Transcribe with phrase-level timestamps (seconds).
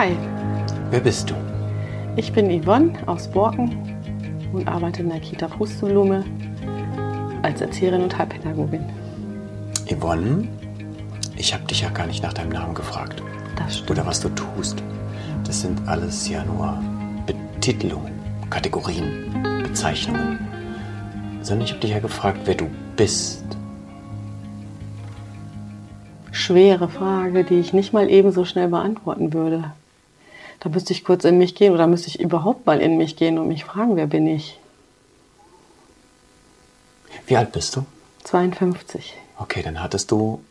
[0.00, 0.16] Hi,
[0.90, 1.34] Wer bist du?
[2.16, 3.76] ich bin Yvonne aus Borken
[4.50, 6.24] und arbeite in der Kita Pusteblume
[7.42, 8.82] als Erzieherin und Heilpädagogin.
[9.90, 10.48] Yvonne?
[11.36, 13.22] Ich habe dich ja gar nicht nach deinem Namen gefragt.
[13.56, 13.90] Das stimmt.
[13.90, 14.82] Oder was du tust.
[15.44, 16.82] Das sind alles ja nur
[17.26, 18.12] Betitelungen,
[18.48, 20.38] Kategorien, Bezeichnungen.
[21.42, 23.44] Sondern ich habe dich ja gefragt, wer du bist.
[26.30, 29.72] Schwere Frage, die ich nicht mal ebenso schnell beantworten würde.
[30.60, 33.38] Da müsste ich kurz in mich gehen oder müsste ich überhaupt mal in mich gehen
[33.38, 34.58] und mich fragen, wer bin ich?
[37.26, 37.84] Wie alt bist du?
[38.24, 39.14] 52.
[39.38, 40.42] Okay, dann hattest du,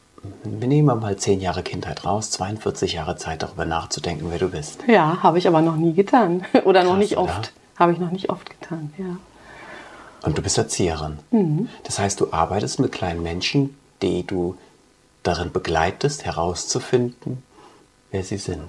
[0.44, 4.84] wir nehmen mal 10 Jahre Kindheit raus, 42 Jahre Zeit darüber nachzudenken, wer du bist.
[4.88, 6.44] Ja, habe ich aber noch nie getan.
[6.66, 7.32] Oder noch Krass, nicht oder?
[7.32, 7.54] oft.
[7.78, 9.18] Habe ich noch nicht oft getan, ja.
[10.22, 11.20] Und du bist Erzieherin.
[11.86, 14.58] Das heißt, du arbeitest mit kleinen Menschen, die du
[15.24, 17.42] darin begleitest, herauszufinden,
[18.12, 18.64] wer sie sind.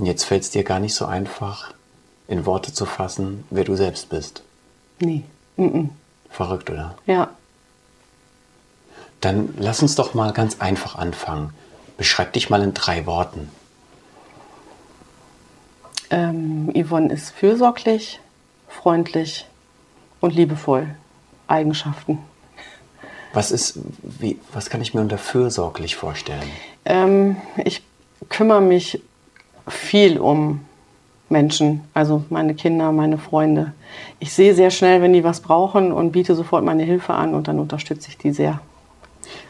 [0.00, 1.74] Und jetzt fällt es dir gar nicht so einfach,
[2.26, 4.42] in Worte zu fassen, wer du selbst bist.
[4.98, 5.24] Nee.
[5.58, 5.90] Mhm.
[6.30, 6.96] Verrückt, oder?
[7.04, 7.28] Ja.
[9.20, 11.52] Dann lass uns doch mal ganz einfach anfangen.
[11.98, 13.50] Beschreib dich mal in drei Worten.
[16.08, 18.20] Ähm, Yvonne ist fürsorglich,
[18.68, 19.46] freundlich
[20.20, 20.94] und liebevoll.
[21.46, 22.20] Eigenschaften.
[23.34, 26.50] Was ist, wie, was kann ich mir unter fürsorglich vorstellen?
[26.86, 27.82] Ähm, ich
[28.30, 29.02] kümmere mich
[29.68, 30.60] viel um
[31.28, 33.72] Menschen, also meine Kinder, meine Freunde.
[34.18, 37.48] Ich sehe sehr schnell, wenn die was brauchen und biete sofort meine Hilfe an und
[37.48, 38.60] dann unterstütze ich die sehr.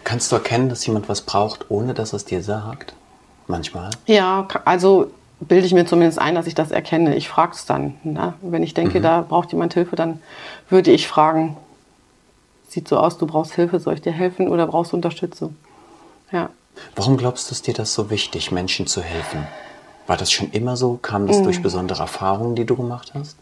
[0.05, 2.95] Kannst du erkennen, dass jemand was braucht, ohne dass er es dir sagt?
[3.47, 3.91] Manchmal.
[4.07, 7.17] Ja, also bilde ich mir zumindest ein, dass ich das erkenne.
[7.17, 7.95] Ich frage es dann.
[8.05, 8.35] Ne?
[8.43, 10.21] Wenn ich denke, da braucht jemand Hilfe, dann
[10.69, 11.57] würde ich fragen,
[12.69, 15.57] sieht so aus, du brauchst Hilfe, soll ich dir helfen oder brauchst du Unterstützung?
[16.31, 16.51] Ja.
[16.95, 19.47] Warum glaubst du, ist dir das so wichtig, Menschen zu helfen?
[20.11, 20.99] War das schon immer so?
[21.01, 23.37] Kam das durch besondere Erfahrungen, die du gemacht hast?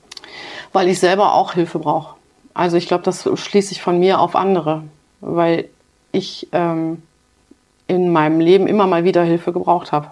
[0.74, 2.16] Weil ich selber auch Hilfe brauche.
[2.52, 4.82] Also ich glaube, das schließe ich von mir auf andere,
[5.22, 5.70] weil
[6.12, 7.02] ich ähm,
[7.86, 10.08] in meinem Leben immer mal wieder Hilfe gebraucht habe.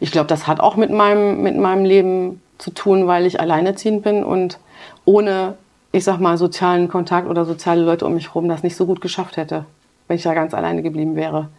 [0.00, 4.02] Ich glaube, das hat auch mit meinem, mit meinem Leben zu tun, weil ich alleinerziehend
[4.02, 4.58] bin und
[5.04, 5.58] ohne,
[5.92, 9.02] ich sag mal, sozialen Kontakt oder soziale Leute um mich herum das nicht so gut
[9.02, 9.66] geschafft hätte,
[10.08, 11.50] wenn ich da ganz alleine geblieben wäre.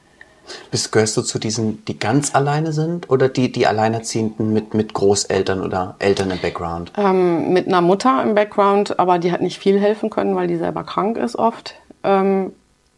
[0.72, 4.94] Bist, gehörst du zu diesen, die ganz alleine sind oder die, die Alleinerziehenden mit, mit
[4.94, 6.92] Großeltern oder Eltern im Background?
[6.98, 10.58] ähm, mit einer Mutter im Background, aber die hat nicht viel helfen können, weil die
[10.58, 11.76] selber krank ist oft.
[12.04, 12.52] Ähm,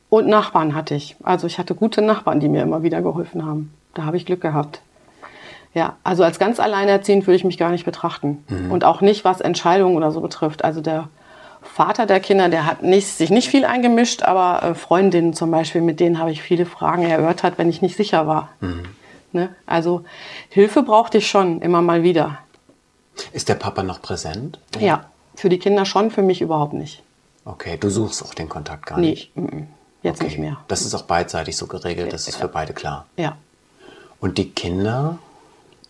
[0.09, 1.15] und Nachbarn hatte ich.
[1.23, 3.73] Also ich hatte gute Nachbarn, die mir immer wieder geholfen haben.
[3.93, 4.81] Da habe ich Glück gehabt.
[5.73, 8.43] Ja, also als ganz alleinerziehend würde ich mich gar nicht betrachten.
[8.69, 10.63] Und auch nicht, was Entscheidungen oder so betrifft.
[10.63, 11.09] Also der
[11.73, 15.81] Vater der Kinder, der hat nicht, sich nicht viel eingemischt, aber äh, Freundinnen zum Beispiel,
[15.81, 18.49] mit denen habe ich viele Fragen erörtert, wenn ich nicht sicher war.
[19.33, 19.49] Ne?
[19.65, 20.03] Also
[20.49, 22.39] Hilfe brauchte ich schon immer mal wieder.
[23.33, 24.59] Ist der Papa noch präsent?
[24.79, 25.05] Ja,
[25.35, 27.03] für die Kinder schon, für mich überhaupt nicht.
[27.45, 29.35] Okay, du suchst auch den Kontakt gar Nee, nicht.
[29.37, 29.67] mm, mm,
[30.03, 30.57] jetzt nicht mehr.
[30.67, 33.05] Das ist auch beidseitig so geregelt, das ist für beide klar.
[33.17, 33.37] Ja.
[34.19, 35.19] Und die Kinder,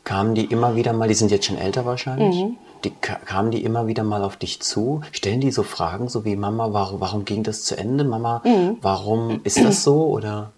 [0.04, 2.58] kamen die immer wieder mal, die sind jetzt schon älter wahrscheinlich, Mhm.
[2.84, 5.02] Die ka- kamen die immer wieder mal auf dich zu?
[5.12, 8.04] Stellen die so Fragen, so wie Mama, warum, warum ging das zu Ende?
[8.04, 8.78] Mama, Mhm.
[8.82, 10.06] warum ist das so?
[10.08, 10.52] Oder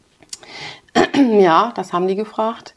[1.40, 2.74] Ja, das haben die gefragt.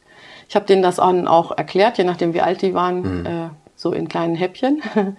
[0.48, 4.08] Ich habe denen das auch erklärt, je nachdem wie alt die waren, äh, so in
[4.08, 4.82] kleinen Häppchen.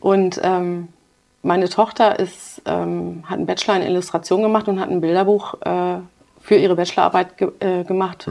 [0.00, 0.88] Und ähm,
[1.42, 5.96] meine Tochter ist, ähm, hat einen Bachelor in Illustration gemacht und hat ein Bilderbuch äh,
[6.44, 8.28] für ihre Bachelorarbeit ge äh, gemacht,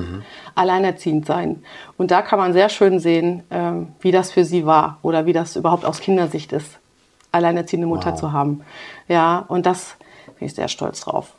[0.54, 1.64] Alleinerziehend sein.
[1.98, 5.34] Und da kann man sehr schön sehen, ähm, wie das für sie war oder wie
[5.34, 6.78] das überhaupt aus Kindersicht ist,
[7.32, 8.20] alleinerziehende Mutter Wow.
[8.20, 8.62] zu haben.
[9.08, 9.96] Ja, und das
[10.38, 11.34] bin ich sehr stolz drauf.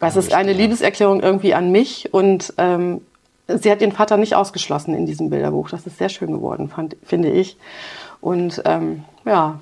[0.00, 0.62] Weil es ist eine dir.
[0.62, 3.02] Liebeserklärung irgendwie an mich und ähm,
[3.46, 5.68] sie hat ihren Vater nicht ausgeschlossen in diesem Bilderbuch.
[5.68, 7.58] Das ist sehr schön geworden, fand, finde ich.
[8.22, 9.58] Und ähm, ja,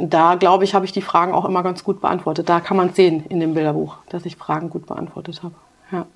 [0.00, 2.48] da glaube ich, habe ich die Fragen auch immer ganz gut beantwortet.
[2.48, 5.54] Da kann man sehen in dem Bilderbuch, dass ich Fragen gut beantwortet habe.
[5.92, 6.06] Ja.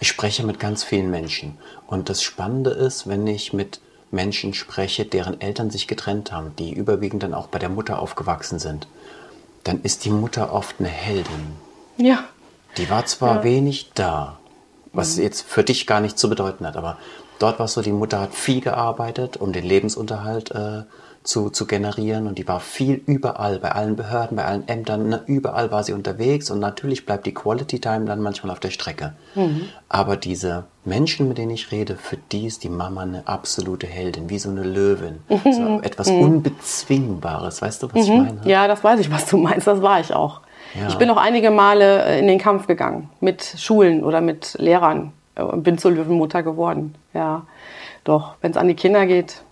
[0.00, 1.58] ich spreche mit ganz vielen Menschen.
[1.86, 3.80] Und das Spannende ist, wenn ich mit
[4.10, 8.58] Menschen spreche, deren Eltern sich getrennt haben, die überwiegend dann auch bei der Mutter aufgewachsen
[8.58, 8.88] sind,
[9.62, 11.54] dann ist die Mutter oft eine Heldin.
[11.96, 12.24] ja,
[12.76, 14.39] Die war zwar wenig da,
[14.92, 15.22] was Mhm.
[15.24, 16.96] jetzt für dich gar nicht zu bedeuten hat, aber
[17.38, 20.82] dort war es so, die Mutter hat viel gearbeitet, um den Lebensunterhalt äh,
[21.22, 25.22] zu, zu generieren und die war viel überall, bei allen Behörden, bei allen Ämtern, ne,
[25.26, 29.12] überall war sie unterwegs und natürlich bleibt die Quality Time dann manchmal auf der Strecke.
[29.34, 29.66] Mhm.
[29.90, 34.30] Aber diese Menschen, mit denen ich rede, für die ist die Mama eine absolute Heldin,
[34.30, 38.40] wie so eine Löwin, so etwas Unbezwingbares, weißt du, was ich meine?
[38.42, 38.48] Mhm.
[38.48, 39.66] ja, das weiß ich, was du meinst.
[39.66, 40.40] Das war ich auch.
[40.78, 40.88] Ja.
[40.88, 45.12] Ich bin auch einige Male äh, in den Kampf gegangen mit Schulen oder mit Lehrern,
[45.36, 46.94] und bin zur Löwenmutter geworden.
[47.14, 47.46] Ja,
[48.04, 49.42] doch, wenn es an die Kinder geht,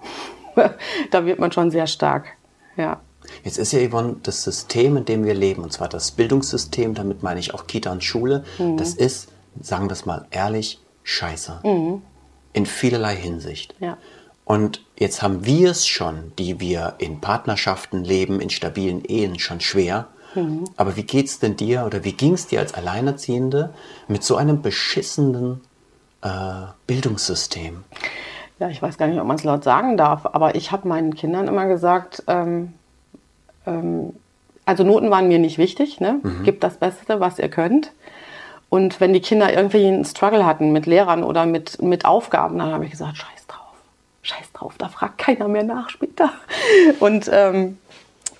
[1.10, 2.26] da wird man schon sehr stark.
[2.76, 3.00] Ja.
[3.44, 7.22] Jetzt ist ja, Yvonne, das System, in dem wir leben, und zwar das Bildungssystem, damit
[7.22, 8.76] meine ich auch Kita und Schule, mhm.
[8.76, 9.28] das ist,
[9.60, 11.60] sagen wir es mal ehrlich, scheiße.
[11.62, 12.02] Mhm.
[12.54, 13.74] In vielerlei Hinsicht.
[13.80, 13.98] Ja.
[14.44, 19.60] Und jetzt haben wir es schon, die wir in Partnerschaften leben, in stabilen Ehen, schon
[19.60, 20.06] schwer.
[20.42, 20.64] Mhm.
[20.76, 23.74] Aber wie geht es denn dir oder wie ging es dir als Alleinerziehende
[24.06, 25.60] mit so einem beschissenen
[26.22, 26.28] äh,
[26.86, 27.84] Bildungssystem?
[28.58, 31.14] Ja, ich weiß gar nicht, ob man es laut sagen darf, aber ich habe meinen
[31.14, 32.74] Kindern immer gesagt, ähm,
[33.66, 34.14] ähm,
[34.64, 36.20] also Noten waren mir nicht wichtig, ne?
[36.22, 36.42] Mhm.
[36.42, 37.92] Gebt das Beste, was ihr könnt.
[38.68, 42.72] Und wenn die Kinder irgendwie einen Struggle hatten mit Lehrern oder mit, mit Aufgaben, dann
[42.72, 43.72] habe ich gesagt, scheiß drauf,
[44.22, 46.32] scheiß drauf, da fragt keiner mehr nach später.
[47.00, 47.78] Und ähm,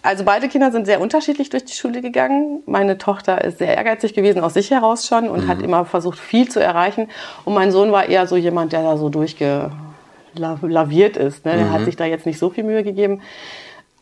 [0.02, 2.62] also beide Kinder sind sehr unterschiedlich durch die Schule gegangen.
[2.66, 5.48] Meine Tochter ist sehr ehrgeizig gewesen, aus sich heraus schon und mhm.
[5.48, 7.08] hat immer versucht, viel zu erreichen.
[7.44, 11.44] Und mein Sohn war eher so jemand, der da so durchgelaviert ist.
[11.44, 11.56] Ne?
[11.56, 11.72] Der mhm.
[11.72, 13.22] hat sich da jetzt nicht so viel Mühe gegeben.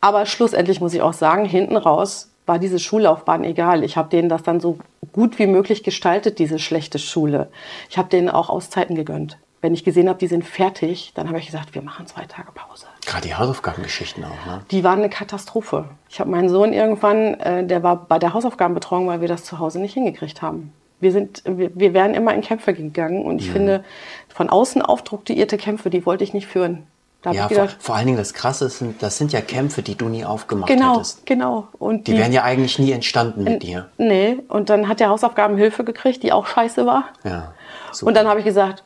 [0.00, 3.82] Aber schlussendlich muss ich auch sagen, hinten raus war diese Schullaufbahn egal.
[3.82, 4.78] Ich habe denen das dann so
[5.12, 7.48] gut wie möglich gestaltet, diese schlechte Schule.
[7.88, 9.38] Ich habe denen auch Auszeiten gegönnt.
[9.66, 12.52] Wenn ich gesehen habe, die sind fertig, dann habe ich gesagt, wir machen zwei Tage
[12.54, 12.86] Pause.
[13.04, 14.60] Gerade die Hausaufgabengeschichten auch, ne?
[14.70, 15.86] Die waren eine Katastrophe.
[16.08, 19.58] Ich habe meinen Sohn irgendwann, äh, der war bei der Hausaufgabenbetreuung, weil wir das zu
[19.58, 20.72] Hause nicht hingekriegt haben.
[21.00, 23.54] Wir, sind, wir, wir wären immer in Kämpfe gegangen und ich mhm.
[23.54, 23.84] finde,
[24.28, 26.86] von außen aufdrucktierte Kämpfe, die wollte ich nicht führen.
[27.22, 30.08] Da ja, vor, vor, allen Dingen das Krasse sind, das sind ja Kämpfe, die du
[30.08, 31.26] nie aufgemacht genau, hättest.
[31.26, 33.88] Genau, Und die, die wären ja eigentlich nie entstanden mit dir.
[33.98, 37.06] Nee, und dann hat der Hausaufgaben Hilfe gekriegt, die auch scheiße war.
[37.24, 37.52] Ja.
[37.90, 38.10] Super.
[38.10, 38.84] Und dann habe ich gesagt.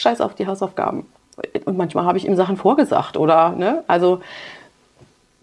[0.00, 1.06] Scheiß auf die Hausaufgaben.
[1.64, 3.84] Und manchmal habe ich ihm Sachen vorgesagt oder, ne?
[3.86, 4.20] Also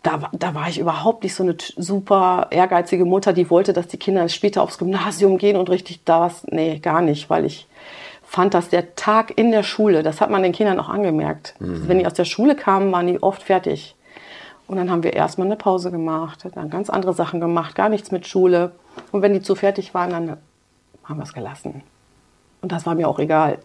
[0.03, 3.97] da, da war ich überhaupt nicht so eine super ehrgeizige Mutter, die wollte, dass die
[3.97, 6.45] Kinder später aufs Gymnasium gehen und richtig da was.
[6.45, 7.67] Nee, gar nicht, weil ich
[8.23, 11.55] fand, dass der Tag in der Schule, das hat man den Kindern auch angemerkt.
[11.59, 11.87] Mhm.
[11.87, 13.95] Wenn die aus der Schule kamen, waren die oft fertig.
[14.67, 18.11] Und dann haben wir erstmal eine Pause gemacht, dann ganz andere Sachen gemacht, gar nichts
[18.11, 18.71] mit Schule.
[19.11, 20.37] Und wenn die zu fertig waren, dann
[21.03, 21.81] haben wir es gelassen.
[22.61, 23.59] Und das war mir auch egal.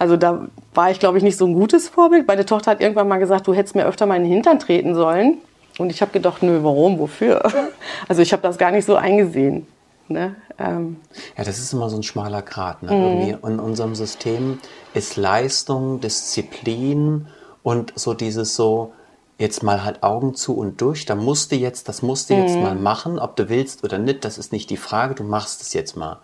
[0.00, 2.26] Also da war ich, glaube ich, nicht so ein gutes Vorbild.
[2.26, 4.94] Meine Tochter hat irgendwann mal gesagt, du hättest mir öfter mal in den Hintern treten
[4.94, 5.36] sollen.
[5.76, 7.42] Und ich habe gedacht, nö, warum, wofür?
[8.08, 9.66] Also ich habe das gar nicht so eingesehen.
[10.08, 10.36] Ne?
[10.58, 10.96] Ähm.
[11.36, 12.82] Ja, das ist immer so ein schmaler Grat.
[12.82, 12.92] Ne?
[12.92, 13.46] Mhm.
[13.46, 14.58] in unserem System
[14.94, 17.26] ist Leistung, Disziplin
[17.62, 18.94] und so dieses so,
[19.38, 22.56] jetzt mal halt Augen zu und durch, da musst du jetzt, das musst du jetzt
[22.56, 22.62] mhm.
[22.62, 25.74] mal machen, ob du willst oder nicht, das ist nicht die Frage, du machst es
[25.74, 26.20] jetzt mal.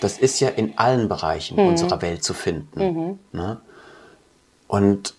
[0.00, 1.68] Das ist ja in allen Bereichen mhm.
[1.68, 2.80] unserer Welt zu finden.
[2.80, 3.18] Mhm.
[3.32, 3.58] Ne?
[4.66, 5.14] Und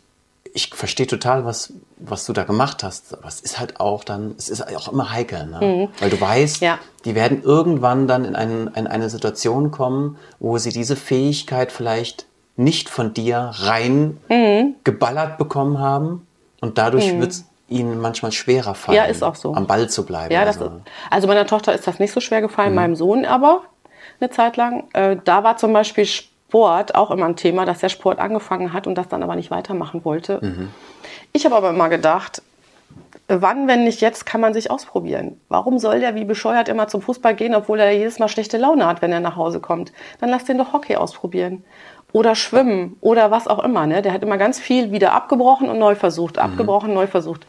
[0.53, 3.13] ich verstehe total, was, was du da gemacht hast.
[3.13, 5.59] Aber es ist halt auch dann, es ist auch immer heikel, ne?
[5.61, 6.01] Mhm.
[6.01, 6.79] weil du weißt, ja.
[7.05, 12.25] die werden irgendwann dann in, einen, in eine Situation kommen, wo sie diese Fähigkeit vielleicht
[12.57, 14.75] nicht von dir rein mhm.
[14.83, 16.27] geballert bekommen haben
[16.59, 17.21] und dadurch mhm.
[17.21, 19.53] wird es ihnen manchmal schwerer fallen, ja, ist auch so.
[19.55, 20.33] am Ball zu bleiben.
[20.33, 20.65] Ja, also.
[20.65, 20.71] Ist,
[21.09, 22.75] also meiner Tochter ist das nicht so schwer gefallen, mhm.
[22.75, 23.61] meinem Sohn aber
[24.21, 24.85] eine Zeit lang.
[24.93, 28.87] Äh, da war zum Beispiel Sport auch immer ein Thema, dass der Sport angefangen hat
[28.87, 30.39] und das dann aber nicht weitermachen wollte.
[30.41, 30.69] Mhm.
[31.33, 32.41] Ich habe aber immer gedacht,
[33.27, 35.39] wann, wenn nicht jetzt, kann man sich ausprobieren.
[35.47, 38.85] Warum soll der wie bescheuert immer zum Fußball gehen, obwohl er jedes Mal schlechte Laune
[38.85, 39.93] hat, wenn er nach Hause kommt?
[40.19, 41.63] Dann lass den doch Hockey ausprobieren.
[42.13, 43.87] Oder schwimmen oder was auch immer.
[43.87, 44.01] Ne?
[44.01, 46.41] Der hat immer ganz viel wieder abgebrochen und neu versucht, mhm.
[46.41, 47.47] abgebrochen, neu versucht.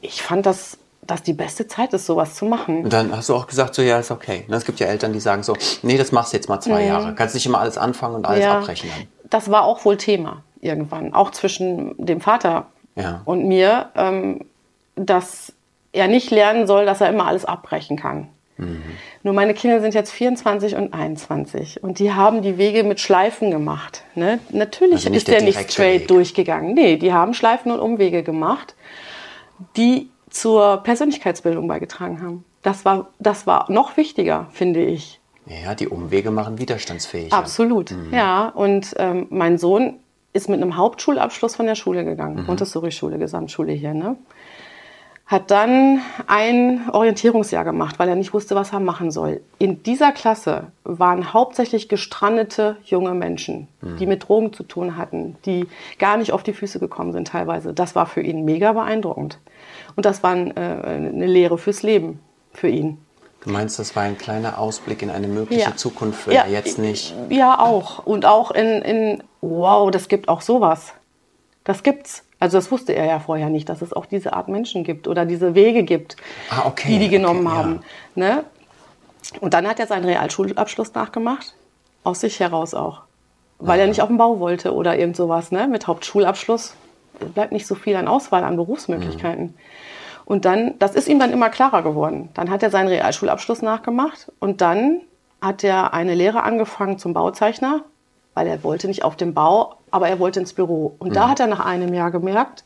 [0.00, 2.84] Ich fand das das die beste Zeit ist, sowas zu machen.
[2.84, 4.44] Und dann hast du auch gesagt, so ja, ist okay.
[4.46, 6.82] Ne, es gibt ja Eltern, die sagen so, nee, das machst du jetzt mal zwei
[6.82, 6.88] mhm.
[6.88, 7.14] Jahre.
[7.14, 8.90] Kannst nicht immer alles anfangen und alles ja, abbrechen.
[9.28, 13.22] Das war auch wohl Thema irgendwann, auch zwischen dem Vater ja.
[13.24, 14.44] und mir, ähm,
[14.96, 15.52] dass
[15.92, 18.28] er nicht lernen soll, dass er immer alles abbrechen kann.
[18.58, 18.82] Mhm.
[19.22, 23.50] Nur meine Kinder sind jetzt 24 und 21 und die haben die Wege mit Schleifen
[23.50, 24.02] gemacht.
[24.14, 24.40] Ne?
[24.50, 26.08] Natürlich also ist der, der nicht straight Weg.
[26.08, 26.74] durchgegangen.
[26.74, 28.74] Nee, die haben Schleifen und Umwege gemacht,
[29.76, 32.44] die zur Persönlichkeitsbildung beigetragen haben.
[32.62, 35.20] Das war, das war noch wichtiger, finde ich.
[35.46, 37.32] Ja, die Umwege machen widerstandsfähig.
[37.32, 38.12] Absolut, mhm.
[38.12, 38.48] ja.
[38.48, 40.00] Und ähm, mein Sohn
[40.32, 42.46] ist mit einem Hauptschulabschluss von der Schule gegangen, mhm.
[42.46, 44.16] Montessori-Schule, Gesamtschule hier, ne?
[45.28, 49.42] Hat dann ein Orientierungsjahr gemacht, weil er nicht wusste, was er machen soll.
[49.58, 53.98] In dieser Klasse waren hauptsächlich gestrandete junge Menschen, mhm.
[53.98, 55.66] die mit Drogen zu tun hatten, die
[55.98, 57.74] gar nicht auf die Füße gekommen sind teilweise.
[57.74, 59.38] Das war für ihn mega beeindruckend.
[59.96, 62.20] Und das war äh, eine Lehre fürs Leben
[62.54, 62.96] für ihn.
[63.44, 65.76] Du meinst, das war ein kleiner Ausblick in eine mögliche ja.
[65.76, 67.14] Zukunft, wenn ja, er jetzt nicht.
[67.28, 68.04] Ja, auch.
[68.06, 70.94] Und auch in, in, wow, das gibt auch sowas.
[71.64, 72.24] Das gibt's.
[72.40, 75.24] Also das wusste er ja vorher nicht, dass es auch diese Art Menschen gibt oder
[75.24, 76.16] diese Wege gibt,
[76.50, 77.80] ah, okay, die die genommen okay, haben.
[78.14, 78.34] Ja.
[78.34, 78.44] Ne?
[79.40, 81.54] Und dann hat er seinen Realschulabschluss nachgemacht
[82.04, 83.02] Aus sich heraus auch.
[83.58, 83.84] Weil ja.
[83.84, 85.66] er nicht auf den Bau wollte oder irgend sowas, ne?
[85.66, 86.74] Mit Hauptschulabschluss
[87.34, 89.44] bleibt nicht so viel an Auswahl an Berufsmöglichkeiten.
[89.44, 89.54] Mhm.
[90.24, 92.28] Und dann, das ist ihm dann immer klarer geworden.
[92.34, 95.00] Dann hat er seinen Realschulabschluss nachgemacht und dann
[95.40, 97.82] hat er eine Lehre angefangen zum Bauzeichner,
[98.34, 100.94] weil er wollte nicht auf dem Bau, aber er wollte ins Büro.
[100.98, 101.14] Und mhm.
[101.14, 102.64] da hat er nach einem Jahr gemerkt,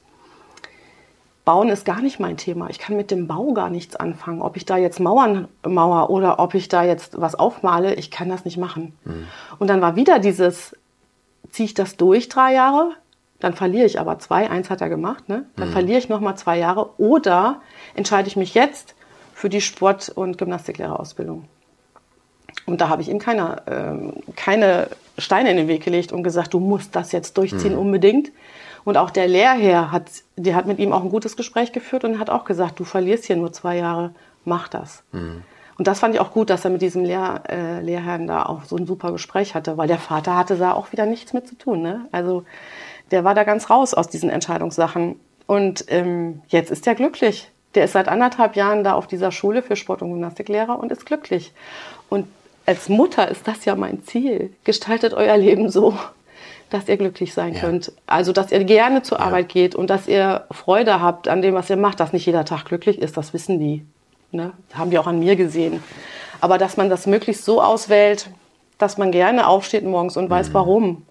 [1.45, 2.71] Bauen ist gar nicht mein Thema.
[2.71, 4.43] Ich kann mit dem Bau gar nichts anfangen.
[4.43, 8.29] Ob ich da jetzt Mauern mauer oder ob ich da jetzt was aufmale, ich kann
[8.29, 8.97] das nicht machen.
[9.05, 9.27] Mhm.
[9.59, 10.77] Und dann war wieder dieses,
[11.51, 12.93] ziehe ich das durch drei Jahre,
[13.41, 15.47] dann verliere ich aber zwei, eins hat er gemacht, ne?
[15.57, 15.73] dann mhm.
[15.73, 17.61] verliere ich nochmal zwei Jahre oder
[17.95, 18.95] entscheide ich mich jetzt
[19.35, 21.49] für die Sport- und Gymnastiklehrerausbildung.
[22.67, 24.89] Und da habe ich ihm keine, äh, keine
[25.19, 27.81] Steine in den Weg gelegt und gesagt, du musst das jetzt durchziehen mhm.
[27.81, 28.33] unbedingt.
[28.85, 32.19] Und auch der Lehrherr hat, der hat mit ihm auch ein gutes Gespräch geführt und
[32.19, 34.13] hat auch gesagt, du verlierst hier nur zwei Jahre,
[34.45, 35.05] mach das.
[35.13, 35.43] Mhm.
[35.79, 38.65] Und das fand ich auch gut, dass er mit diesem Lehr, äh, Lehrherrn da auch
[38.65, 41.57] so ein super Gespräch hatte, weil der Vater hatte da auch wieder nichts mit zu
[41.57, 41.83] tun.
[41.83, 42.07] Ne?
[42.13, 42.45] Also
[43.11, 45.19] der war da ganz raus aus diesen Entscheidungssachen.
[45.47, 47.51] Und ähm, jetzt ist er glücklich.
[47.75, 51.07] Der ist seit anderthalb Jahren da auf dieser Schule für Sport- und Gymnastiklehrer und ist
[51.07, 51.53] glücklich.
[52.09, 52.27] Und
[52.67, 54.53] als Mutter ist das ja mein Ziel.
[54.65, 55.97] Gestaltet euer Leben so,
[56.71, 57.61] dass ihr glücklich sein ja.
[57.61, 57.93] könnt.
[58.07, 59.25] Also, dass ihr gerne zur ja.
[59.25, 62.01] Arbeit geht und dass ihr Freude habt an dem, was ihr macht.
[62.01, 63.85] Dass nicht jeder Tag glücklich ist, das wissen die.
[64.31, 64.53] Ne?
[64.69, 65.83] Das haben die auch an mir gesehen.
[66.41, 68.31] Aber dass man das möglichst so auswählt,
[68.79, 70.55] dass man gerne aufsteht morgens und weiß, mhm.
[70.55, 71.07] warum.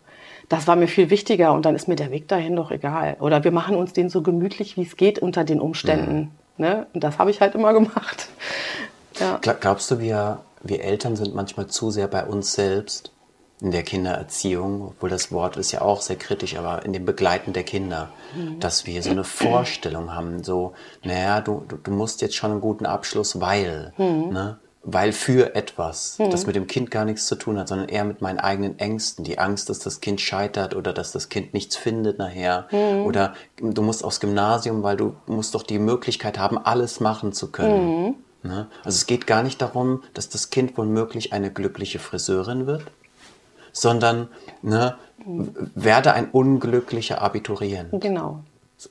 [0.49, 3.15] Das war mir viel wichtiger und dann ist mir der Weg dahin doch egal.
[3.21, 6.31] Oder wir machen uns den so gemütlich, wie es geht unter den Umständen.
[6.57, 6.65] Mhm.
[6.65, 6.87] Ne?
[6.93, 8.27] Und das habe ich halt immer gemacht.
[9.19, 9.39] Ja.
[9.41, 13.11] Glaubst du, wir, wir Eltern sind manchmal zu sehr bei uns selbst
[13.61, 17.53] in der Kindererziehung, obwohl das Wort ist ja auch sehr kritisch, aber in dem Begleiten
[17.53, 18.59] der Kinder, mhm.
[18.59, 22.87] dass wir so eine Vorstellung haben, so, naja, du, du, musst jetzt schon einen guten
[22.87, 24.29] Abschluss, weil, mhm.
[24.33, 24.59] ne?
[24.83, 26.31] weil für etwas, mhm.
[26.31, 29.23] das mit dem Kind gar nichts zu tun hat, sondern eher mit meinen eigenen Ängsten.
[29.23, 32.67] Die Angst, dass das Kind scheitert oder dass das Kind nichts findet nachher.
[32.71, 33.05] Mhm.
[33.05, 37.51] Oder du musst aufs Gymnasium, weil du musst doch die Möglichkeit haben, alles machen zu
[37.51, 38.05] können.
[38.05, 38.15] Mhm.
[38.43, 38.67] Ne?
[38.83, 42.83] Also es geht gar nicht darum, dass das Kind womöglich eine glückliche Friseurin wird,
[43.71, 44.29] sondern
[44.61, 44.95] ne,
[45.75, 47.89] werde ein unglücklicher Abiturient.
[48.01, 48.43] Genau.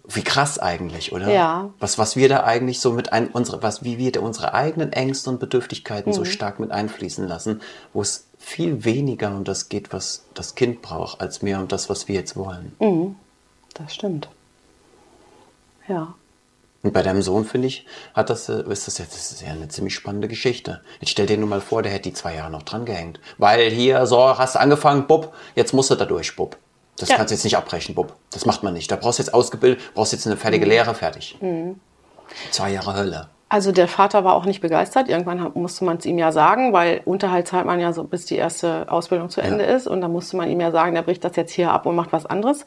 [0.07, 1.33] Wie krass eigentlich, oder?
[1.33, 1.71] Ja.
[1.81, 5.31] Was, was wir da eigentlich so mit ein, unsere, was, wie wir unsere eigenen Ängste
[5.31, 6.15] und Bedürftigkeiten mhm.
[6.15, 7.61] so stark mit einfließen lassen,
[7.93, 11.91] wo es viel weniger um das geht, was das Kind braucht, als mehr um das,
[11.91, 12.73] was wir jetzt wollen.
[12.79, 13.17] Mhm.
[13.75, 14.29] Das stimmt.
[15.89, 16.15] Ja.
[16.83, 19.49] Und bei deinem Sohn, finde ich, hat das, äh, ist das, jetzt, das ist ja
[19.49, 20.81] eine ziemlich spannende Geschichte.
[21.01, 23.21] Jetzt stell dir nur mal vor, der hätte die zwei Jahre noch dran gehängt.
[23.37, 26.57] Weil hier, so, hast du angefangen, Bub, jetzt musst du da durch, Bub.
[26.97, 27.17] Das ja.
[27.17, 28.15] kannst du jetzt nicht abbrechen, Bub.
[28.31, 28.91] Das macht man nicht.
[28.91, 30.71] Da brauchst du jetzt ausgebildet, brauchst jetzt eine fertige mhm.
[30.71, 31.37] Lehre, fertig.
[31.41, 31.81] Mhm.
[32.51, 33.29] Zwei Jahre Hölle.
[33.49, 35.09] Also der Vater war auch nicht begeistert.
[35.09, 38.37] Irgendwann musste man es ihm ja sagen, weil Unterhalt zahlt man ja so, bis die
[38.37, 39.75] erste Ausbildung zu Ende ja.
[39.75, 39.89] ist.
[39.89, 42.13] Und dann musste man ihm ja sagen, der bricht das jetzt hier ab und macht
[42.13, 42.65] was anderes.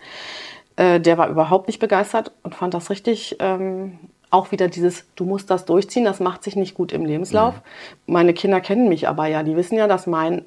[0.76, 4.00] Äh, der war überhaupt nicht begeistert und fand das richtig ähm,
[4.30, 7.54] auch wieder dieses, du musst das durchziehen, das macht sich nicht gut im Lebenslauf.
[7.56, 8.14] Mhm.
[8.14, 10.44] Meine Kinder kennen mich aber ja, die wissen ja, dass mein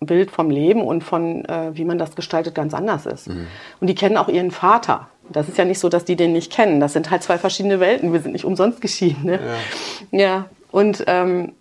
[0.00, 3.28] Bild vom Leben und von äh, wie man das gestaltet ganz anders ist.
[3.28, 3.46] Mhm.
[3.80, 5.08] Und die kennen auch ihren Vater.
[5.28, 6.80] Das ist ja nicht so, dass die den nicht kennen.
[6.80, 8.12] Das sind halt zwei verschiedene Welten.
[8.12, 9.26] Wir sind nicht umsonst geschieden.
[9.26, 9.38] Ne?
[10.10, 10.18] Ja.
[10.18, 10.44] ja.
[10.72, 11.52] Und ähm,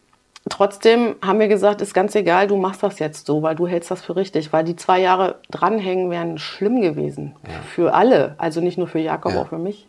[0.47, 3.91] trotzdem haben wir gesagt, ist ganz egal, du machst das jetzt so, weil du hältst
[3.91, 4.53] das für richtig.
[4.53, 7.35] Weil die zwei Jahre dranhängen wären schlimm gewesen.
[7.43, 7.61] Ja.
[7.61, 8.35] Für alle.
[8.37, 9.41] Also nicht nur für Jakob, ja.
[9.41, 9.87] auch für mich.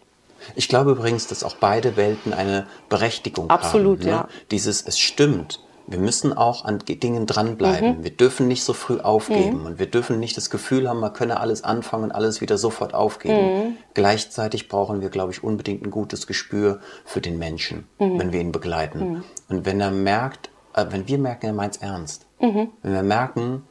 [0.54, 4.04] Ich glaube übrigens, dass auch beide Welten eine Berechtigung Absolut, haben.
[4.04, 4.10] Absolut, ne?
[4.10, 4.28] ja.
[4.50, 5.60] Dieses, es stimmt
[5.90, 7.98] wir müssen auch an Dingen dranbleiben.
[7.98, 8.04] Mhm.
[8.04, 9.66] Wir dürfen nicht so früh aufgeben mhm.
[9.66, 12.94] und wir dürfen nicht das Gefühl haben, man könne alles anfangen und alles wieder sofort
[12.94, 13.58] aufgeben.
[13.58, 13.76] Mhm.
[13.94, 18.20] Gleichzeitig brauchen wir, glaube ich, unbedingt ein gutes Gespür für den Menschen, mhm.
[18.20, 18.98] wenn wir ihn begleiten.
[19.00, 19.24] Mhm.
[19.48, 22.68] Und wenn er merkt, äh, wenn wir merken, er meint es ernst, mhm.
[22.82, 23.64] wenn wir merken,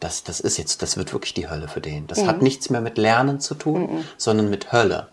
[0.00, 2.08] das, das ist jetzt, das wird wirklich die Hölle für den.
[2.08, 5.08] Das hat nichts mehr mit Lernen zu tun, sondern mit Hölle.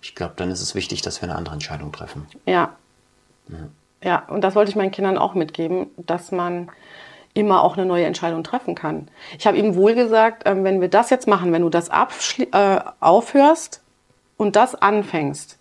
[0.00, 2.26] Ich glaube, dann ist es wichtig, dass wir eine andere Entscheidung treffen.
[2.46, 2.76] Ja.
[3.50, 3.68] ja.
[4.06, 6.68] Ja, und das wollte ich meinen Kindern auch mitgeben, dass man
[7.34, 9.08] immer auch eine neue Entscheidung treffen kann.
[9.36, 12.78] Ich habe ihm wohl gesagt, äh, wenn wir das jetzt machen, wenn du das äh,
[13.00, 13.82] aufhörst
[14.36, 15.58] und das anfängst,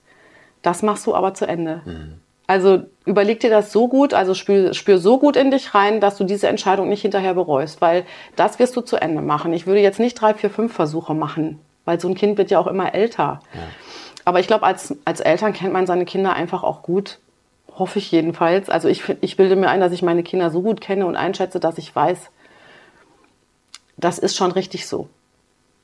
[0.61, 1.81] das machst du aber zu Ende.
[1.85, 2.21] Mhm.
[2.45, 6.15] Also überleg dir das so gut, also spür, spür so gut in dich rein, dass
[6.15, 9.53] du diese Entscheidung nicht hinterher bereust, weil das wirst du zu Ende machen.
[9.53, 12.59] Ich würde jetzt nicht drei, vier, fünf Versuche machen, weil so ein Kind wird ja
[12.59, 13.39] auch immer älter.
[13.55, 13.61] Ja.
[14.23, 17.17] Aber ich glaube, als, als Eltern kennt man seine Kinder einfach auch gut
[17.77, 18.69] hoffe ich jedenfalls.
[18.69, 21.59] Also ich, ich bilde mir ein, dass ich meine Kinder so gut kenne und einschätze,
[21.59, 22.29] dass ich weiß,
[23.97, 25.07] das ist schon richtig so.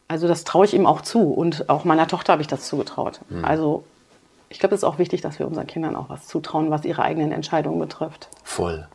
[0.08, 3.22] Also das traue ich ihm auch zu und auch meiner Tochter habe ich das zugetraut.
[3.30, 3.46] Mhm.
[3.46, 3.84] Also
[4.50, 7.04] ich glaube, es ist auch wichtig, dass wir unseren Kindern auch was zutrauen, was ihre
[7.04, 8.28] eigenen Entscheidungen betrifft.
[8.44, 8.88] Voll.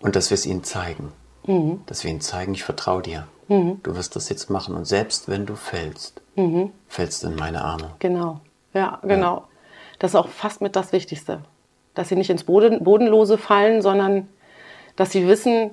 [0.00, 1.12] Und dass wir es ihnen zeigen.
[1.46, 1.82] Mhm.
[1.86, 3.28] Dass wir ihnen zeigen, ich vertraue dir.
[3.46, 3.80] Mhm.
[3.84, 4.74] Du wirst das jetzt machen.
[4.74, 6.72] Und selbst wenn du fällst, mhm.
[6.88, 7.92] fällst du in meine Arme.
[8.00, 8.40] Genau.
[8.74, 9.36] Ja, genau.
[9.36, 9.48] Ja.
[10.00, 11.40] Das ist auch fast mit das Wichtigste.
[11.98, 14.28] Dass sie nicht ins Boden, Bodenlose fallen, sondern
[14.94, 15.72] dass sie wissen,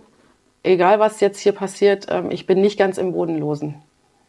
[0.63, 3.75] egal was jetzt hier passiert, ähm, ich bin nicht ganz im Bodenlosen.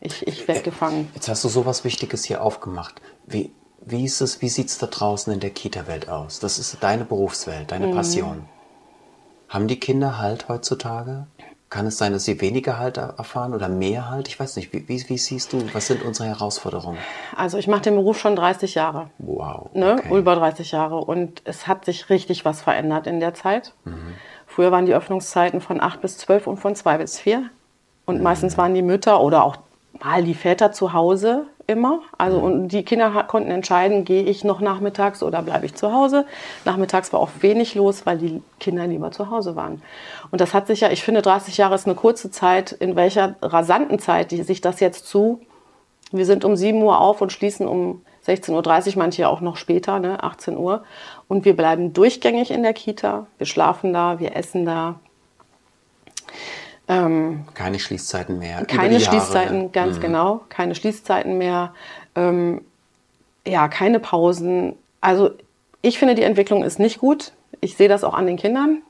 [0.00, 1.10] Ich, ich werde gefangen.
[1.14, 3.00] Jetzt hast du so was Wichtiges hier aufgemacht.
[3.24, 3.50] Wie,
[3.80, 6.38] wie ist es, wie sieht es da draußen in der Kita-Welt aus?
[6.38, 7.94] Das ist deine Berufswelt, deine mhm.
[7.94, 8.44] Passion.
[9.48, 11.28] Haben die Kinder Halt heutzutage?
[11.68, 14.28] Kann es sein, dass sie weniger Halt erfahren oder mehr Halt?
[14.28, 14.72] Ich weiß nicht.
[14.72, 16.98] Wie, wie, wie siehst du, was sind unsere Herausforderungen?
[17.34, 19.10] Also ich mache den Beruf schon 30 Jahre.
[19.18, 19.70] Wow.
[19.74, 19.96] Ne?
[19.98, 20.16] Okay.
[20.16, 20.98] Über 30 Jahre.
[20.98, 23.74] Und es hat sich richtig was verändert in der Zeit.
[23.84, 24.14] Mhm.
[24.46, 27.50] Früher waren die Öffnungszeiten von 8 bis 12 und von 2 bis 4.
[28.04, 28.22] Und mhm.
[28.22, 29.56] meistens waren die Mütter oder auch
[30.02, 32.00] mal die Väter zu Hause immer.
[32.16, 36.26] Also und die Kinder konnten entscheiden, gehe ich noch nachmittags oder bleibe ich zu Hause.
[36.64, 39.82] Nachmittags war oft wenig los, weil die Kinder lieber zu Hause waren.
[40.30, 43.36] Und das hat sich ja, ich finde 30 Jahre ist eine kurze Zeit, in welcher
[43.42, 45.40] rasanten Zeit die sich das jetzt zu.
[46.12, 49.98] Wir sind um 7 Uhr auf und schließen um 16.30 Uhr, manche auch noch später,
[49.98, 50.84] ne, 18 Uhr.
[51.28, 53.26] Und wir bleiben durchgängig in der Kita.
[53.38, 54.96] Wir schlafen da, wir essen da.
[56.88, 58.64] Ähm, keine Schließzeiten mehr.
[58.64, 59.68] Keine Schließzeiten, ne?
[59.72, 60.02] ganz mhm.
[60.02, 60.40] genau.
[60.48, 61.74] Keine Schließzeiten mehr.
[62.14, 62.62] Ähm,
[63.46, 64.74] ja, keine Pausen.
[65.00, 65.30] Also
[65.82, 67.32] ich finde, die Entwicklung ist nicht gut.
[67.60, 68.82] Ich sehe das auch an den Kindern.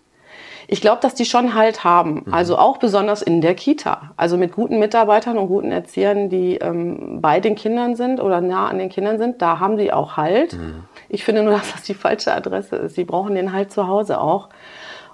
[0.69, 2.25] Ich glaube, dass die schon Halt haben.
[2.27, 2.35] Mhm.
[2.35, 4.13] Also auch besonders in der Kita.
[4.17, 8.69] Also mit guten Mitarbeitern und guten Erziehern, die ähm, bei den Kindern sind oder nah
[8.69, 10.55] an den Kindern sind, da haben sie auch Halt.
[10.55, 10.85] Mhm.
[11.09, 12.95] Ich finde nur, dass das die falsche Adresse ist.
[12.95, 14.49] Sie brauchen den Halt zu Hause auch.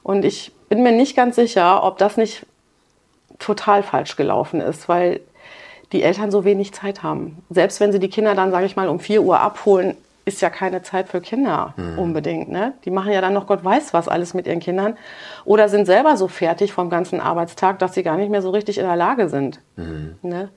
[0.02, 2.46] Und ich bin mir nicht ganz sicher, ob das nicht
[3.42, 5.20] total falsch gelaufen ist, weil
[5.92, 7.44] die Eltern so wenig Zeit haben.
[7.50, 10.50] Selbst wenn sie die Kinder dann, sage ich mal, um 4 Uhr abholen, ist ja
[10.50, 11.99] keine Zeit für Kinder mhm.
[11.99, 12.49] unbedingt.
[12.49, 12.75] Ne?
[12.84, 14.96] Die machen ja dann noch Gott weiß was alles mit ihren Kindern
[15.44, 18.78] oder sind selber so fertig vom ganzen Arbeitstag, dass sie gar nicht mehr so richtig
[18.78, 19.61] in der Lage sind.
[19.76, 20.16] Mhm.
[20.22, 20.48] Ne?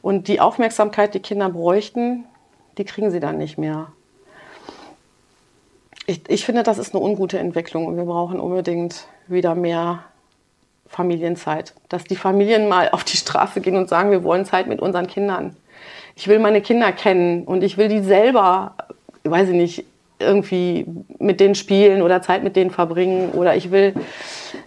[0.00, 2.24] Und die Aufmerksamkeit, die Kinder bräuchten,
[2.78, 3.88] die kriegen sie dann nicht mehr.
[6.06, 10.04] Ich, ich finde, das ist eine ungute Entwicklung und wir brauchen unbedingt wieder mehr
[10.92, 11.72] Familienzeit.
[11.88, 15.06] Dass die Familien mal auf die Straße gehen und sagen, wir wollen Zeit mit unseren
[15.06, 15.56] Kindern.
[16.14, 18.74] Ich will meine Kinder kennen und ich will die selber,
[19.24, 19.84] weiß ich nicht,
[20.18, 20.86] irgendwie
[21.18, 23.94] mit denen spielen oder Zeit mit denen verbringen oder ich will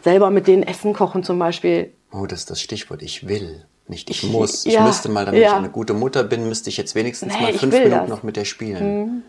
[0.01, 1.93] selber mit denen Essen kochen zum Beispiel.
[2.11, 3.01] Oh, das ist das Stichwort.
[3.01, 3.63] Ich will.
[3.87, 4.65] Nicht ich muss.
[4.65, 5.49] Ich ja, müsste mal, damit ja.
[5.49, 8.09] ich eine gute Mutter bin, müsste ich jetzt wenigstens nee, mal fünf Minuten das.
[8.09, 8.99] noch mit der spielen.
[8.99, 9.23] Mhm.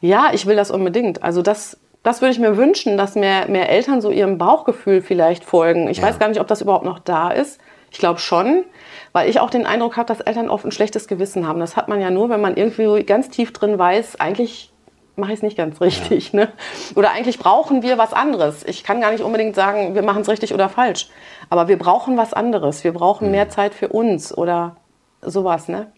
[0.00, 1.22] Ja, ich will das unbedingt.
[1.24, 5.44] Also das das würde ich mir wünschen, dass mehr, mehr Eltern so ihrem Bauchgefühl vielleicht
[5.44, 5.88] folgen.
[5.88, 6.04] Ich ja.
[6.04, 7.60] weiß gar nicht, ob das überhaupt noch da ist.
[7.90, 8.64] Ich glaube schon,
[9.12, 11.60] weil ich auch den Eindruck habe, dass Eltern oft ein schlechtes Gewissen haben.
[11.60, 14.72] Das hat man ja nur, wenn man irgendwie ganz tief drin weiß, eigentlich
[15.16, 16.32] mache ich es nicht ganz richtig.
[16.32, 16.40] Ja.
[16.40, 16.52] Ne?
[16.94, 18.64] Oder eigentlich brauchen wir was anderes.
[18.64, 21.08] Ich kann gar nicht unbedingt sagen, wir machen es richtig oder falsch.
[21.50, 22.84] Aber wir brauchen was anderes.
[22.84, 23.32] Wir brauchen mhm.
[23.32, 24.76] mehr Zeit für uns oder
[25.20, 25.68] sowas.
[25.68, 25.92] Ne?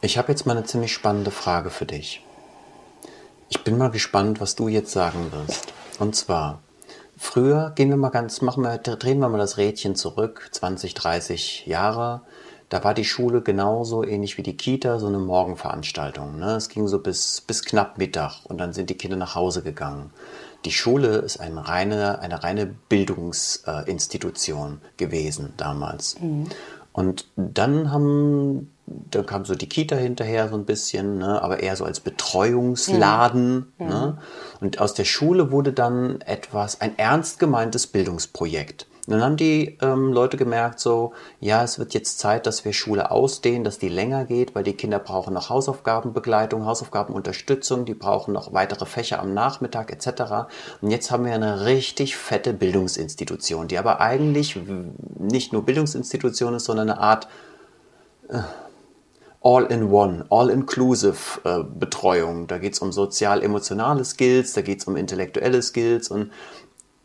[0.00, 2.24] Ich habe jetzt mal eine ziemlich spannende Frage für dich.
[3.54, 5.74] Ich bin mal gespannt, was du jetzt sagen wirst.
[5.98, 6.62] Und zwar,
[7.18, 11.66] früher gehen wir mal ganz, machen wir, drehen wir mal das Rädchen zurück, 20, 30
[11.66, 12.22] Jahre.
[12.70, 16.38] Da war die Schule genauso ähnlich wie die Kita, so eine Morgenveranstaltung.
[16.38, 16.56] Ne?
[16.56, 20.14] Es ging so bis, bis knapp Mittag und dann sind die Kinder nach Hause gegangen.
[20.64, 26.18] Die Schule ist eine reine, eine reine Bildungsinstitution gewesen damals.
[26.18, 26.46] Mhm.
[26.94, 28.72] Und dann haben
[29.10, 33.72] dann kam so die Kita hinterher so ein bisschen, ne, aber eher so als Betreuungsladen.
[33.78, 33.86] Mhm.
[33.86, 34.18] Ne?
[34.60, 38.86] Und aus der Schule wurde dann etwas, ein ernst gemeintes Bildungsprojekt.
[39.06, 42.72] Und dann haben die ähm, Leute gemerkt, so, ja, es wird jetzt Zeit, dass wir
[42.72, 48.32] Schule ausdehnen, dass die länger geht, weil die Kinder brauchen noch Hausaufgabenbegleitung, Hausaufgabenunterstützung, die brauchen
[48.32, 50.46] noch weitere Fächer am Nachmittag etc.
[50.80, 54.56] Und jetzt haben wir eine richtig fette Bildungsinstitution, die aber eigentlich
[55.18, 57.26] nicht nur Bildungsinstitution ist, sondern eine Art
[58.28, 58.38] äh,
[59.44, 62.46] All-in-One, All-Inclusive äh, Betreuung.
[62.46, 66.30] Da geht es um sozial-emotionale Skills, da geht es um intellektuelle Skills und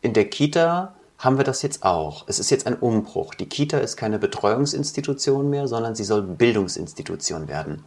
[0.02, 2.24] in der Kita haben wir das jetzt auch.
[2.28, 3.34] Es ist jetzt ein Umbruch.
[3.34, 7.84] Die Kita ist keine Betreuungsinstitution mehr, sondern sie soll Bildungsinstitution werden.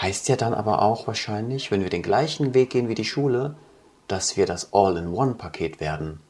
[0.00, 3.56] Heißt ja dann aber auch wahrscheinlich, wenn wir den gleichen Weg gehen wie die Schule,
[4.08, 6.20] dass wir das All-in-One-Paket werden.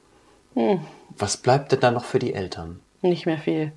[0.55, 0.81] Hm.
[1.17, 2.81] Was bleibt denn da noch für die Eltern?
[3.03, 3.73] Nicht mehr viel.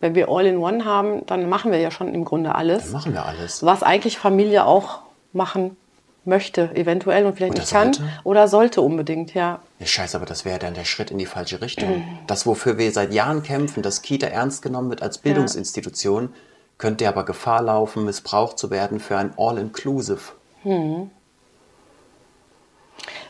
[0.00, 2.84] Wenn wir All-in-One haben, dann machen wir ja schon im Grunde alles.
[2.84, 3.64] Dann machen wir alles.
[3.64, 5.00] Was eigentlich Familie auch
[5.32, 5.76] machen
[6.26, 7.92] möchte, eventuell und vielleicht oder nicht kann
[8.24, 9.60] oder sollte unbedingt, ja.
[9.78, 12.02] ja scheiße, aber das wäre dann der Schritt in die falsche Richtung.
[12.26, 16.28] Das, wofür wir seit Jahren kämpfen, dass Kita ernst genommen wird als Bildungsinstitution, ja.
[16.78, 20.32] könnte aber Gefahr laufen, missbraucht zu werden für ein All-Inclusive.
[20.64, 21.10] Mhm.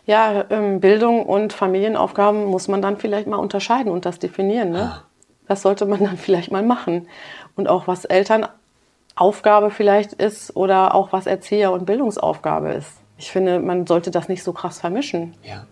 [0.06, 4.70] Ja, ähm, Bildung und Familienaufgaben muss man dann vielleicht mal unterscheiden und das definieren.
[4.70, 4.92] Ne?
[4.94, 5.05] Ah.
[5.48, 7.08] Das sollte man dann vielleicht mal machen.
[7.54, 12.92] Und auch was Elternaufgabe vielleicht ist oder auch was Erzieher- und Bildungsaufgabe ist.
[13.18, 15.34] Ich finde, man sollte das nicht so krass vermischen.
[15.42, 15.66] Ja.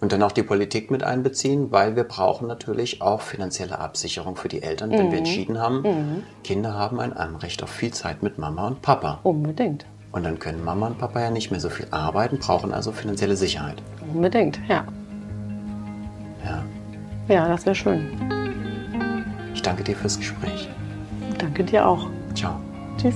[0.00, 4.48] Und dann auch die Politik mit einbeziehen, weil wir brauchen natürlich auch finanzielle Absicherung für
[4.48, 8.66] die Eltern, wenn wir entschieden haben, Kinder haben ein Anrecht auf viel Zeit mit Mama
[8.66, 9.20] und Papa.
[9.24, 9.84] Unbedingt.
[10.12, 13.36] Und dann können Mama und Papa ja nicht mehr so viel arbeiten, brauchen also finanzielle
[13.36, 13.82] Sicherheit.
[14.12, 14.84] Unbedingt, ja.
[16.44, 16.64] Ja.
[17.28, 18.08] Ja, das wäre schön.
[19.60, 20.70] Ich danke dir fürs Gespräch.
[21.36, 22.08] Danke dir auch.
[22.34, 22.58] Ciao.
[22.96, 23.14] Tschüss.